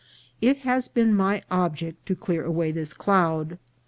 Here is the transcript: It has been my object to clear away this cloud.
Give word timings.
It 0.41 0.57
has 0.61 0.87
been 0.87 1.13
my 1.13 1.43
object 1.51 2.07
to 2.07 2.15
clear 2.15 2.43
away 2.43 2.71
this 2.71 2.91
cloud. 2.95 3.59